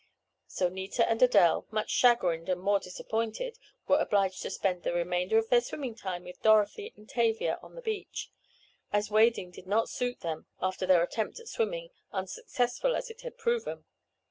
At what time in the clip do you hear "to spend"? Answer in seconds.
4.41-4.81